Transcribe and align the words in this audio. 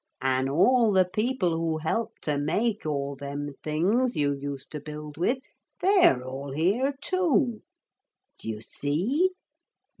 An' 0.23 0.49
all 0.49 0.91
the 0.91 1.05
people 1.05 1.51
who 1.55 1.77
helped 1.77 2.23
to 2.23 2.39
make 2.39 2.87
all 2.87 3.15
them 3.15 3.53
things 3.61 4.15
you 4.17 4.33
used 4.33 4.71
to 4.71 4.79
build 4.79 5.15
with, 5.15 5.37
they're 5.79 6.23
all 6.23 6.53
here 6.53 6.95
too. 7.01 7.61
D'you 8.39 8.61
see? 8.61 9.29